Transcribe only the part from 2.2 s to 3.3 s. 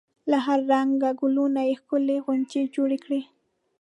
غونچې جوړې کړي.